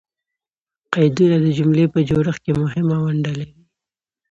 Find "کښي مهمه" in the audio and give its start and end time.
2.45-2.97